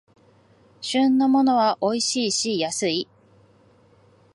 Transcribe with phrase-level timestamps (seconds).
[0.81, 3.07] 旬のものはおいしいし安い